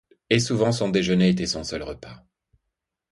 Et 0.31 0.39
souvent 0.39 0.71
son 0.71 0.89
déjeuner 0.89 1.29
était 1.29 1.45
son 1.45 1.63
seul 1.63 1.83
repas. 1.83 2.23